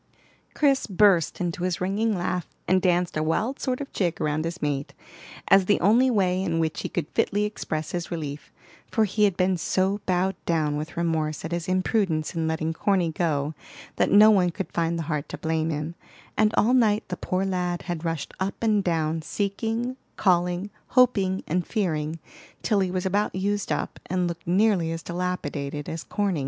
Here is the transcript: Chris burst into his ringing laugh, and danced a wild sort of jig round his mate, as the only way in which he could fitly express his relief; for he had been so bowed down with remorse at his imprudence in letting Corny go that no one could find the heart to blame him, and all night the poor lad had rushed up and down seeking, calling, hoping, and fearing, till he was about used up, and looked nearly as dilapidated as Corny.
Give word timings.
Chris 0.55 0.87
burst 0.87 1.39
into 1.39 1.61
his 1.61 1.79
ringing 1.79 2.17
laugh, 2.17 2.47
and 2.67 2.81
danced 2.81 3.15
a 3.15 3.21
wild 3.21 3.59
sort 3.59 3.79
of 3.79 3.93
jig 3.93 4.19
round 4.19 4.43
his 4.43 4.59
mate, 4.59 4.95
as 5.47 5.65
the 5.65 5.79
only 5.79 6.09
way 6.09 6.41
in 6.41 6.57
which 6.57 6.81
he 6.81 6.89
could 6.89 7.07
fitly 7.09 7.43
express 7.43 7.91
his 7.91 8.09
relief; 8.09 8.51
for 8.89 9.05
he 9.05 9.25
had 9.25 9.37
been 9.37 9.55
so 9.55 10.01
bowed 10.07 10.33
down 10.47 10.75
with 10.75 10.97
remorse 10.97 11.45
at 11.45 11.51
his 11.51 11.67
imprudence 11.67 12.33
in 12.33 12.47
letting 12.47 12.73
Corny 12.73 13.11
go 13.11 13.53
that 13.97 14.09
no 14.09 14.31
one 14.31 14.49
could 14.49 14.71
find 14.73 14.97
the 14.97 15.03
heart 15.03 15.29
to 15.29 15.37
blame 15.37 15.69
him, 15.69 15.93
and 16.35 16.51
all 16.57 16.73
night 16.73 17.03
the 17.09 17.15
poor 17.17 17.45
lad 17.45 17.83
had 17.83 18.03
rushed 18.03 18.33
up 18.39 18.55
and 18.59 18.83
down 18.83 19.21
seeking, 19.21 19.97
calling, 20.15 20.71
hoping, 20.87 21.43
and 21.45 21.67
fearing, 21.67 22.17
till 22.63 22.79
he 22.79 22.89
was 22.89 23.05
about 23.05 23.35
used 23.35 23.71
up, 23.71 23.99
and 24.07 24.27
looked 24.27 24.47
nearly 24.47 24.91
as 24.91 25.03
dilapidated 25.03 25.87
as 25.87 26.03
Corny. 26.03 26.39